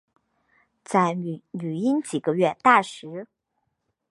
[0.83, 1.43] 在女
[1.75, 3.27] 婴几个月大时